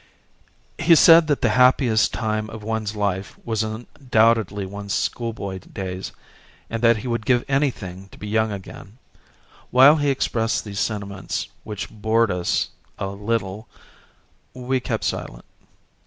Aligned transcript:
He 0.79 0.95
said 0.95 1.27
that 1.27 1.43
the 1.43 1.49
happiest 1.53 2.11
time 2.11 2.49
of 2.49 2.63
one's 2.63 2.95
life 2.95 3.37
was 3.45 3.61
undoubtedly 3.61 4.65
one's 4.65 4.95
schoolboy 4.95 5.59
days 5.59 6.11
and 6.71 6.81
that 6.81 6.97
he 7.05 7.07
would 7.07 7.23
give 7.23 7.43
anything 7.47 8.09
to 8.09 8.17
be 8.17 8.27
young 8.27 8.51
again. 8.51 8.97
While 9.69 9.97
he 9.97 10.09
expressed 10.09 10.63
these 10.65 10.79
sentiments 10.79 11.49
which 11.63 11.91
bored 11.91 12.31
us 12.31 12.69
a 12.97 13.09
little 13.09 13.67
we 14.55 14.79
kept 14.79 15.03
silent. 15.03 15.45